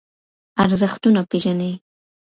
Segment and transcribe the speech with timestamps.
[0.63, 1.73] ارزښتونه پېژنئ.